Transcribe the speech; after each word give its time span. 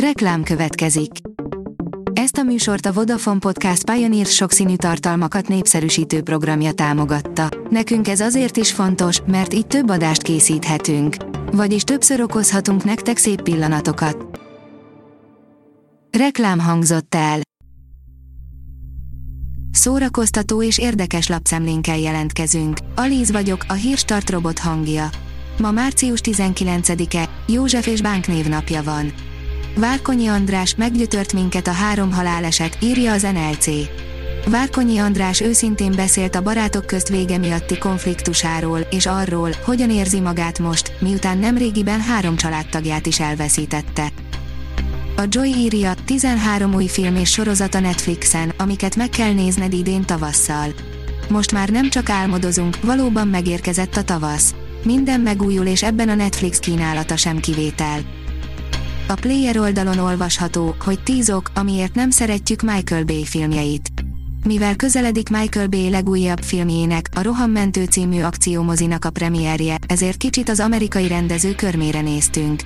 Reklám 0.00 0.42
következik. 0.42 1.10
Ezt 2.12 2.36
a 2.36 2.42
műsort 2.42 2.86
a 2.86 2.92
Vodafone 2.92 3.38
Podcast 3.38 3.90
Pioneer 3.90 4.26
sokszínű 4.26 4.76
tartalmakat 4.76 5.48
népszerűsítő 5.48 6.22
programja 6.22 6.72
támogatta. 6.72 7.48
Nekünk 7.70 8.08
ez 8.08 8.20
azért 8.20 8.56
is 8.56 8.72
fontos, 8.72 9.20
mert 9.26 9.54
így 9.54 9.66
több 9.66 9.90
adást 9.90 10.22
készíthetünk. 10.22 11.16
Vagyis 11.52 11.82
többször 11.82 12.20
okozhatunk 12.20 12.84
nektek 12.84 13.16
szép 13.16 13.42
pillanatokat. 13.42 14.40
Reklám 16.18 16.58
hangzott 16.58 17.14
el. 17.14 17.40
Szórakoztató 19.70 20.62
és 20.62 20.78
érdekes 20.78 21.28
lapszemlénkkel 21.28 21.98
jelentkezünk. 21.98 22.78
Alíz 22.94 23.30
vagyok, 23.30 23.64
a 23.68 23.72
hírstart 23.72 24.30
robot 24.30 24.58
hangja. 24.58 25.08
Ma 25.58 25.70
március 25.70 26.20
19-e, 26.22 27.28
József 27.46 27.86
és 27.86 28.00
Bánk 28.00 28.26
névnapja 28.26 28.82
van. 28.82 29.12
Várkonyi 29.78 30.26
András 30.26 30.74
meggyötört 30.74 31.32
minket 31.32 31.66
a 31.66 31.72
három 31.72 32.12
haláleset, 32.12 32.78
írja 32.80 33.12
az 33.12 33.22
NLC. 33.22 33.66
Várkonyi 34.46 34.98
András 34.98 35.40
őszintén 35.40 35.92
beszélt 35.96 36.34
a 36.34 36.42
barátok 36.42 36.86
közt 36.86 37.08
vége 37.08 37.38
miatti 37.38 37.78
konfliktusáról, 37.78 38.78
és 38.78 39.06
arról, 39.06 39.50
hogyan 39.64 39.90
érzi 39.90 40.20
magát 40.20 40.58
most, 40.58 40.92
miután 41.00 41.38
nemrégiben 41.38 42.00
három 42.00 42.36
családtagját 42.36 43.06
is 43.06 43.20
elveszítette. 43.20 44.08
A 45.16 45.22
Joy 45.28 45.48
írja, 45.48 45.94
13 46.04 46.74
új 46.74 46.86
film 46.86 47.16
és 47.16 47.30
sorozat 47.30 47.74
a 47.74 47.80
Netflixen, 47.80 48.52
amiket 48.56 48.96
meg 48.96 49.08
kell 49.08 49.32
nézned 49.32 49.72
idén 49.72 50.04
tavasszal. 50.04 50.74
Most 51.28 51.52
már 51.52 51.68
nem 51.68 51.88
csak 51.88 52.10
álmodozunk, 52.10 52.78
valóban 52.82 53.28
megérkezett 53.28 53.96
a 53.96 54.04
tavasz. 54.04 54.54
Minden 54.84 55.20
megújul 55.20 55.66
és 55.66 55.82
ebben 55.82 56.08
a 56.08 56.14
Netflix 56.14 56.58
kínálata 56.58 57.16
sem 57.16 57.40
kivétel. 57.40 58.00
A 59.08 59.14
Player 59.14 59.58
oldalon 59.58 59.98
olvasható, 59.98 60.74
hogy 60.84 61.02
tízok, 61.02 61.50
amiért 61.54 61.94
nem 61.94 62.10
szeretjük 62.10 62.62
Michael 62.62 63.04
Bay 63.04 63.24
filmjeit. 63.24 63.90
Mivel 64.44 64.76
közeledik 64.76 65.28
Michael 65.28 65.66
Bay 65.66 65.90
legújabb 65.90 66.38
filmjének, 66.42 67.08
a 67.14 67.22
Rohammentő 67.22 67.84
című 67.84 68.22
akciómozinak 68.22 69.04
a 69.04 69.10
premierje, 69.10 69.76
ezért 69.86 70.16
kicsit 70.16 70.48
az 70.48 70.60
amerikai 70.60 71.08
rendező 71.08 71.54
körmére 71.54 72.00
néztünk. 72.00 72.60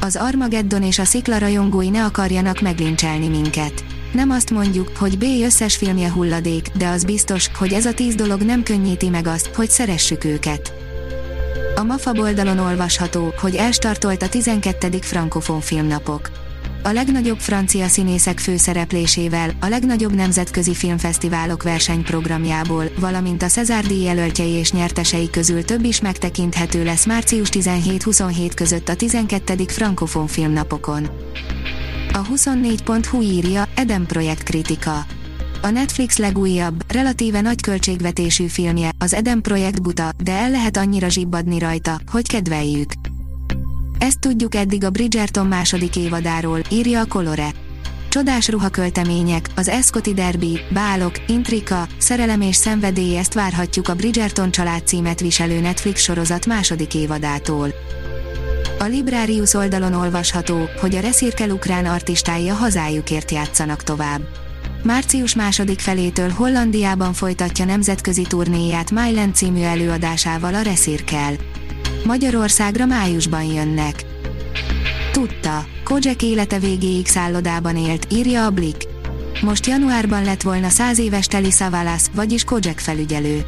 Az 0.00 0.16
Armageddon 0.16 0.82
és 0.82 0.98
a 0.98 1.04
szikla 1.04 1.38
rajongói 1.38 1.88
ne 1.88 2.04
akarjanak 2.04 2.60
meglincselni 2.60 3.28
minket. 3.28 3.84
Nem 4.12 4.30
azt 4.30 4.50
mondjuk, 4.50 4.96
hogy 4.96 5.18
B 5.18 5.24
összes 5.42 5.76
filmje 5.76 6.10
hulladék, 6.10 6.68
de 6.76 6.88
az 6.88 7.04
biztos, 7.04 7.50
hogy 7.58 7.72
ez 7.72 7.86
a 7.86 7.94
tíz 7.94 8.14
dolog 8.14 8.42
nem 8.42 8.62
könnyíti 8.62 9.08
meg 9.08 9.26
azt, 9.26 9.46
hogy 9.46 9.70
szeressük 9.70 10.24
őket. 10.24 10.72
A 11.78 11.82
MAFA 11.82 12.12
oldalon 12.12 12.58
olvasható, 12.58 13.34
hogy 13.40 13.54
elstartolt 13.54 14.22
a 14.22 14.28
12. 14.28 14.98
frankofon 15.00 15.60
filmnapok. 15.60 16.30
A 16.82 16.90
legnagyobb 16.90 17.38
francia 17.38 17.88
színészek 17.88 18.38
főszereplésével, 18.38 19.50
a 19.60 19.66
legnagyobb 19.66 20.14
nemzetközi 20.14 20.74
filmfesztiválok 20.74 21.62
versenyprogramjából, 21.62 22.84
valamint 22.98 23.42
a 23.42 23.46
Cezár 23.46 23.86
díj 23.86 24.02
jelöltjei 24.02 24.50
és 24.50 24.72
nyertesei 24.72 25.30
közül 25.30 25.64
több 25.64 25.84
is 25.84 26.00
megtekinthető 26.00 26.84
lesz 26.84 27.06
március 27.06 27.48
17-27 27.52 28.50
között 28.54 28.88
a 28.88 28.96
12. 28.96 29.54
frankofon 29.66 30.26
filmnapokon. 30.26 31.08
A 32.12 32.22
24.hu 32.22 33.20
írja, 33.20 33.68
Eden 33.74 34.06
projekt 34.06 34.42
kritika 34.42 35.06
a 35.62 35.70
Netflix 35.70 36.16
legújabb, 36.16 36.92
relatíve 36.92 37.40
nagy 37.40 37.60
költségvetésű 37.60 38.46
filmje, 38.46 38.90
az 38.98 39.14
Eden 39.14 39.40
Projekt 39.40 39.82
buta, 39.82 40.10
de 40.22 40.32
el 40.32 40.50
lehet 40.50 40.76
annyira 40.76 41.08
zsibbadni 41.08 41.58
rajta, 41.58 42.00
hogy 42.10 42.28
kedveljük. 42.28 42.90
Ezt 43.98 44.20
tudjuk 44.20 44.54
eddig 44.54 44.84
a 44.84 44.90
Bridgerton 44.90 45.46
második 45.46 45.96
évadáról, 45.96 46.60
írja 46.70 47.00
a 47.00 47.06
Colore. 47.06 47.50
Csodás 48.08 48.48
ruhaköltemények, 48.48 49.50
az 49.56 49.68
Escoti 49.68 50.14
Derby, 50.14 50.60
bálok, 50.70 51.12
intrika, 51.26 51.86
szerelem 51.98 52.40
és 52.40 52.56
szenvedély 52.56 53.16
ezt 53.16 53.34
várhatjuk 53.34 53.88
a 53.88 53.94
Bridgerton 53.94 54.50
család 54.50 54.86
címet 54.86 55.20
viselő 55.20 55.60
Netflix 55.60 56.00
sorozat 56.02 56.46
második 56.46 56.94
évadától. 56.94 57.68
A 58.78 58.84
Librarius 58.84 59.54
oldalon 59.54 59.94
olvasható, 59.94 60.68
hogy 60.80 60.94
a 60.94 61.00
reszirkel 61.00 61.50
ukrán 61.50 61.86
artistái 61.86 62.48
a 62.48 62.54
hazájukért 62.54 63.30
játszanak 63.30 63.82
tovább. 63.82 64.20
Március 64.82 65.34
második 65.34 65.78
felétől 65.80 66.30
Hollandiában 66.30 67.12
folytatja 67.12 67.64
nemzetközi 67.64 68.22
turnéját 68.22 68.90
Myland 68.90 69.34
című 69.34 69.62
előadásával 69.62 70.54
a 70.54 70.60
Reszirkel. 70.60 71.34
Magyarországra 72.04 72.86
májusban 72.86 73.42
jönnek. 73.44 74.04
Tudta, 75.12 75.64
Kojak 75.84 76.22
élete 76.22 76.58
végéig 76.58 77.06
szállodában 77.06 77.76
élt, 77.76 78.06
írja 78.12 78.44
a 78.44 78.50
Blik. 78.50 78.76
Most 79.42 79.66
januárban 79.66 80.24
lett 80.24 80.42
volna 80.42 80.68
száz 80.68 80.98
éves 80.98 81.26
Teli 81.26 81.50
Savalas, 81.50 82.02
vagyis 82.14 82.44
Kojak 82.44 82.78
felügyelő. 82.78 83.44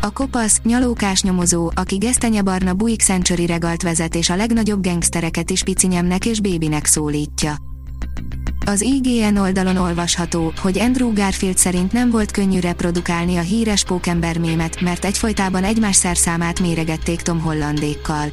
A 0.00 0.10
kopasz, 0.10 0.60
nyalókás 0.64 1.22
nyomozó, 1.22 1.70
aki 1.74 1.96
gesztenyebarna 1.96 2.74
Buick 2.74 3.00
Century 3.02 3.46
regalt 3.46 3.82
vezet 3.82 4.14
és 4.14 4.30
a 4.30 4.36
legnagyobb 4.36 4.82
gengsztereket 4.82 5.50
is 5.50 5.62
picinyemnek 5.62 6.26
és 6.26 6.40
bébinek 6.40 6.86
szólítja. 6.86 7.54
Az 8.66 8.80
IGN 8.80 9.36
oldalon 9.36 9.76
olvasható, 9.76 10.52
hogy 10.60 10.78
Andrew 10.78 11.12
Garfield 11.12 11.56
szerint 11.56 11.92
nem 11.92 12.10
volt 12.10 12.30
könnyű 12.30 12.60
reprodukálni 12.60 13.36
a 13.36 13.40
híres 13.40 13.84
pókember 13.84 14.38
mémet, 14.38 14.80
mert 14.80 15.04
egyfolytában 15.04 15.64
egymás 15.64 15.96
szerszámát 15.96 16.60
méregették 16.60 17.20
Tom 17.20 17.40
Hollandékkal. 17.40 18.32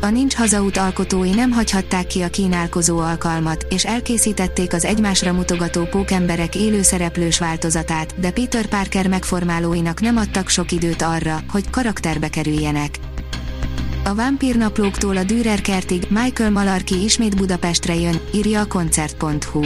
A 0.00 0.08
Nincs 0.10 0.34
Hazaút 0.34 0.76
alkotói 0.76 1.30
nem 1.30 1.50
hagyhatták 1.50 2.06
ki 2.06 2.22
a 2.22 2.28
kínálkozó 2.28 2.98
alkalmat, 2.98 3.66
és 3.70 3.84
elkészítették 3.84 4.72
az 4.72 4.84
egymásra 4.84 5.32
mutogató 5.32 5.84
pókemberek 5.84 6.54
élőszereplős 6.54 7.38
változatát, 7.38 8.20
de 8.20 8.30
Peter 8.30 8.66
Parker 8.66 9.08
megformálóinak 9.08 10.00
nem 10.00 10.16
adtak 10.16 10.48
sok 10.48 10.72
időt 10.72 11.02
arra, 11.02 11.38
hogy 11.48 11.70
karakterbe 11.70 12.28
kerüljenek. 12.28 12.98
A 14.06 14.14
vámpírnaplóktól 14.14 15.16
a 15.16 15.24
Dürer 15.24 15.60
kertig 15.60 16.06
Michael 16.08 16.50
Malarki 16.50 17.02
ismét 17.02 17.36
Budapestre 17.36 17.94
jön, 17.94 18.20
írja 18.34 18.60
a 18.60 18.66
koncert.hu. 18.66 19.64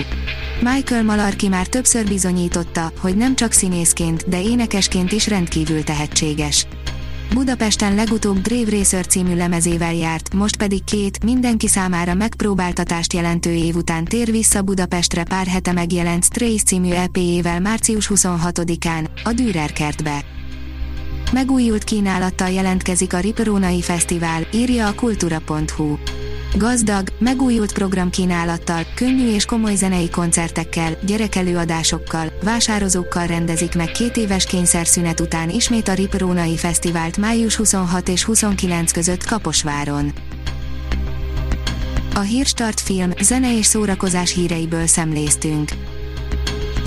Michael 0.61 1.03
Malarki 1.05 1.49
már 1.49 1.67
többször 1.67 2.07
bizonyította, 2.07 2.93
hogy 2.99 3.17
nem 3.17 3.35
csak 3.37 3.53
színészként, 3.53 4.29
de 4.29 4.43
énekesként 4.43 5.13
is 5.13 5.29
rendkívül 5.29 5.85
tehetséges. 5.85 6.67
Budapesten 7.35 7.95
legutóbb 7.95 8.41
Brave 8.41 8.71
Racer 8.71 9.07
című 9.07 9.37
lemezével 9.37 9.95
járt, 9.95 10.35
most 10.35 10.57
pedig 10.57 10.85
két, 10.85 11.25
mindenki 11.25 11.69
számára 11.69 12.15
megpróbáltatást 12.15 13.13
jelentő 13.13 13.51
év 13.51 13.77
után 13.77 14.05
tér 14.05 14.31
vissza 14.31 14.63
Budapestre 14.63 15.25
pár 15.25 15.47
hete 15.47 15.73
megjelent 15.73 16.25
Strays 16.25 16.63
című 16.63 16.91
EP-jével 16.91 17.61
március 17.61 18.11
26-án, 18.15 19.07
a 19.25 19.33
Dürer 19.33 19.73
kertbe. 19.73 20.30
Megújult 21.33 21.85
kínálattal 21.85 22.49
jelentkezik 22.49 23.13
a 23.13 23.19
Riperónai 23.19 23.83
Fesztivál, 23.83 24.47
írja 24.53 24.87
a 24.87 24.95
kultura.hu. 24.95 25.97
Gazdag, 26.55 27.09
megújult 27.19 27.73
programkínálattal, 27.73 28.83
könnyű 28.95 29.35
és 29.35 29.45
komoly 29.45 29.75
zenei 29.75 30.11
koncertekkel, 30.11 30.99
gyerekelőadásokkal, 31.07 32.33
vásározókkal 32.43 33.27
rendezik 33.27 33.75
meg 33.75 33.91
két 33.91 34.17
éves 34.17 34.47
kényszerszünet 34.47 35.21
után 35.21 35.51
ismét 35.51 35.89
a 35.89 35.95
Riperónai 35.95 36.57
Fesztivált 36.57 37.17
május 37.17 37.57
26 37.57 38.09
és 38.09 38.25
29 38.25 38.93
között 38.93 39.25
Kaposváron. 39.25 40.13
A 42.15 42.21
Hírstart 42.21 42.81
film, 42.81 43.11
zene 43.21 43.59
és 43.59 43.67
szórakozás 43.67 44.35
híreiből 44.35 44.87
szemléztünk. 44.87 45.71